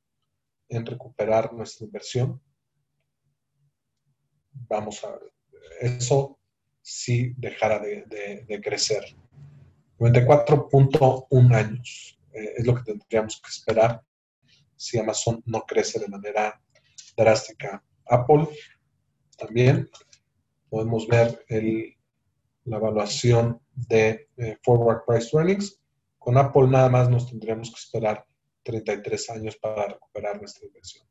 [0.70, 2.42] en recuperar nuestra inversión.
[4.54, 5.34] Vamos a ver.
[5.80, 6.40] Eso
[6.82, 9.04] sí dejara de, crecer.
[10.00, 14.02] 94.1 años eh, es lo que tendríamos que esperar
[14.76, 16.60] si Amazon no crece de manera
[17.16, 17.84] drástica.
[18.08, 18.48] Apple
[19.38, 19.90] también
[20.70, 21.46] podemos ver
[22.66, 25.80] la evaluación de eh, Forward Price Earnings.
[26.18, 28.26] Con Apple nada más nos tendríamos que esperar
[28.64, 31.08] 33 años para recuperar nuestra inversión.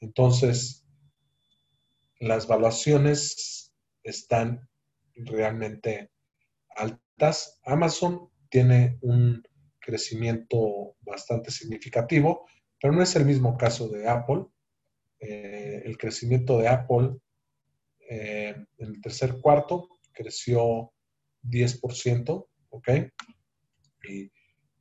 [0.00, 0.84] Entonces,
[2.20, 3.67] las valuaciones
[4.10, 4.68] están
[5.14, 6.10] realmente
[6.76, 7.60] altas.
[7.64, 9.42] Amazon tiene un
[9.80, 12.46] crecimiento bastante significativo,
[12.80, 14.44] pero no es el mismo caso de Apple.
[15.20, 17.16] Eh, el crecimiento de Apple
[18.08, 20.92] eh, en el tercer cuarto creció
[21.42, 22.88] 10%, ¿ok?
[24.08, 24.30] Y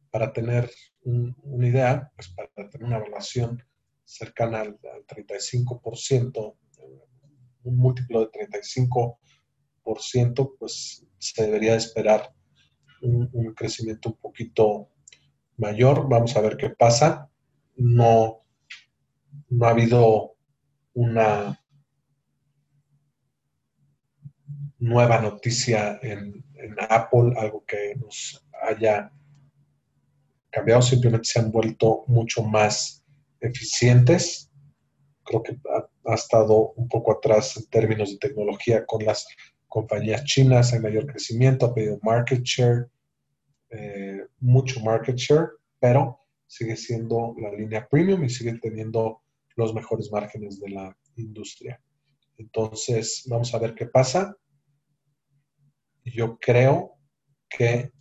[0.10, 0.70] para tener
[1.04, 3.64] una idea, pues para tener una evaluación
[4.04, 6.58] cercana al, 35%,
[7.68, 12.34] un múltiplo de 35%, pues se debería esperar
[13.01, 14.89] un, crecimiento un poquito
[15.57, 16.07] mayor.
[16.09, 17.30] Vamos a ver qué pasa
[17.78, 18.43] no,
[19.49, 20.36] no ha habido
[20.93, 21.63] una
[24.80, 26.43] nueva noticia en,
[26.89, 29.11] Apple, algo que nos haya
[30.49, 33.05] cambiado, simplemente se han vuelto mucho más
[33.39, 34.51] eficientes.
[35.24, 35.57] Creo que
[36.08, 39.28] ha, estado un poco atrás en términos de tecnología con las
[39.68, 42.89] compañías chinas en mayor crecimiento, ha pedido market share,
[43.70, 45.49] eh, mucho market share,
[45.80, 49.22] pero sigue siendo la línea premium y sigue teniendo
[49.55, 51.82] los mejores márgenes de la industria.
[52.38, 54.38] Entonces, vamos a ver qué pasa.
[56.05, 56.97] Yo creo
[57.49, 57.91] que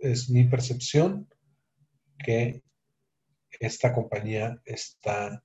[0.00, 1.28] es mi percepción
[2.18, 2.62] que
[3.58, 5.42] esta compañía está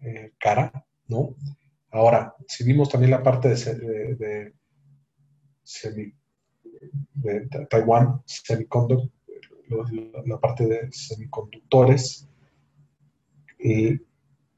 [0.00, 1.34] eh, cara, ¿no?
[1.90, 4.52] Ahora, si vimos también la parte de, de,
[7.14, 8.22] de, Taiwán,
[10.24, 12.28] la parte de semiconductores,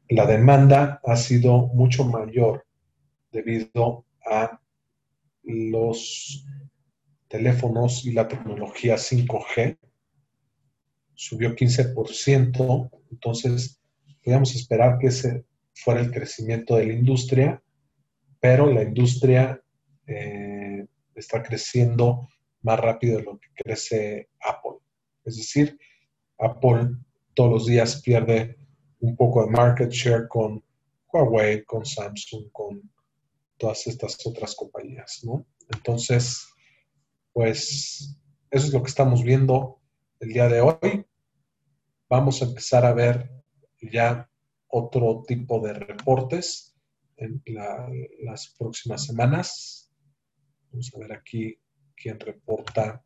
[0.09, 2.67] la demanda ha sido mucho mayor
[3.33, 4.61] debido a
[5.43, 6.47] los
[7.29, 9.79] teléfonos y la tecnología 5G.
[11.15, 13.82] Subió 15%, entonces
[14.23, 15.45] podíamos esperar que ese
[15.75, 17.63] fuera el crecimiento de la industria,
[18.41, 19.63] pero la industria
[20.07, 22.29] eh, está creciendo
[22.63, 24.79] más rápido de lo que crece Apple.
[25.25, 25.79] Es decir,
[26.39, 26.97] Apple
[27.35, 28.57] todos los días pierde
[29.01, 30.63] un poco de market share con
[31.13, 32.91] Huawei, con Samsung, con
[33.57, 35.47] todas estas otras compañías, ¿no?
[35.69, 36.47] Entonces,
[37.33, 38.17] pues
[38.51, 39.81] eso es lo que estamos viendo
[40.21, 41.07] el día de hoy.
[42.09, 43.42] Vamos a empezar a ver
[43.91, 44.29] ya
[44.69, 46.75] otro tipo de reportes
[47.17, 47.43] en
[48.25, 49.91] las próximas semanas.
[50.71, 51.59] Vamos a ver aquí
[51.95, 53.03] quién reporta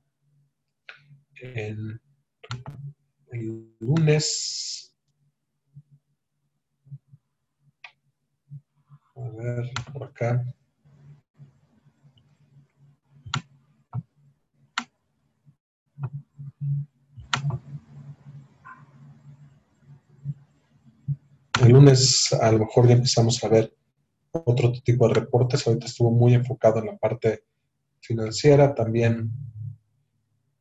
[1.35, 2.01] en
[3.33, 4.95] el lunes.
[9.17, 10.45] A ver, por acá.
[21.67, 23.75] El lunes a lo mejor ya empezamos a ver
[24.31, 25.67] otro tipo de reportes.
[25.67, 27.43] Ahorita estuvo muy enfocado en la parte
[27.99, 29.33] financiera, también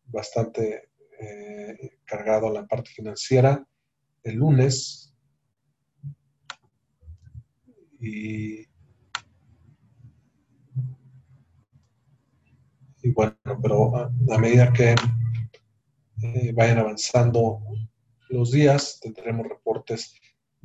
[0.08, 0.90] bastante
[1.20, 3.64] eh, cargado en la parte financiera.
[4.24, 5.14] El lunes
[8.00, 8.66] y,
[13.14, 14.96] bueno, pero a, medida que
[16.24, 17.62] eh, vayan avanzando
[18.30, 20.16] los días, tendremos reportes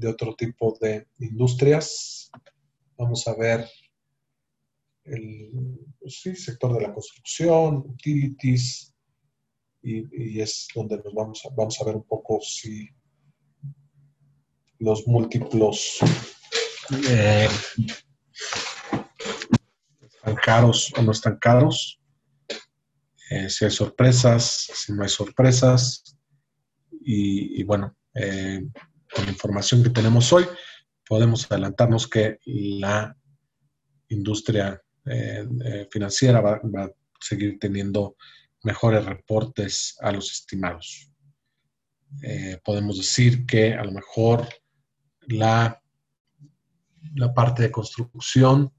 [0.01, 2.31] de otro tipo de industrias.
[2.97, 3.69] Vamos a ver
[5.05, 5.51] el
[5.99, 8.95] pues sector de la construcción, utilities,
[9.83, 12.89] y, es donde nos vamos a, vamos a ver un poco si
[14.79, 15.99] los múltiplos
[17.09, 17.49] eh,
[20.01, 22.01] están caros o no están caros,
[23.31, 26.17] eh, si hay sorpresas, si no hay sorpresas,
[27.03, 28.63] y, bueno, eh,
[29.15, 30.47] con la información que tenemos hoy,
[31.07, 33.17] podemos adelantarnos que la
[34.09, 36.91] industria eh, eh, financiera va, a
[37.21, 38.17] seguir teniendo
[38.63, 41.11] mejores reportes a los estimados.
[42.23, 44.49] Eh, podemos decir que a lo mejor
[45.23, 45.83] la,
[47.15, 48.73] la parte de construcción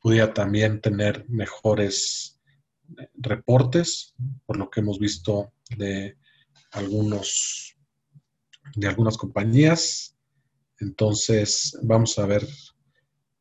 [0.00, 2.40] pudiera también tener mejores
[3.14, 6.18] reportes, por lo que hemos visto de
[6.72, 7.73] algunos
[8.74, 10.16] de algunas compañías.
[10.80, 12.46] Entonces, vamos a ver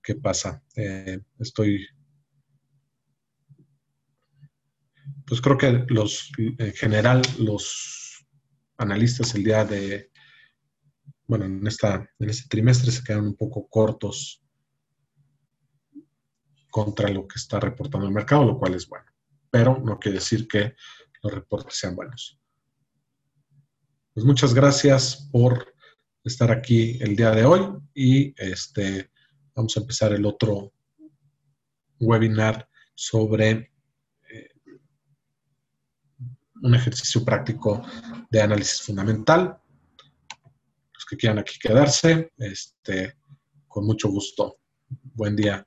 [0.02, 0.64] qué pasa.
[0.76, 1.86] Eh, estoy,
[5.26, 8.26] pues creo que los, en general, los
[8.78, 10.12] analistas el día de,
[11.28, 14.44] bueno, en, esta, en este trimestre se quedan un poco cortos
[16.70, 19.06] contra lo que está reportando el mercado, lo cual es bueno.
[19.50, 20.76] Pero no quiere decir que
[21.22, 22.43] los reportes sean buenos.
[24.14, 25.74] Pues muchas gracias por
[26.24, 27.62] estar aquí el día de hoy
[27.96, 29.10] y este,
[29.56, 30.72] vamos a empezar el otro
[32.00, 33.72] webinar sobre
[34.30, 34.50] eh,
[36.62, 37.82] un ejercicio práctico
[38.30, 39.58] de análisis fundamental.
[40.94, 43.16] Los que quieran aquí quedarse, este,
[43.68, 44.60] con mucho gusto.
[45.16, 45.66] Buen día.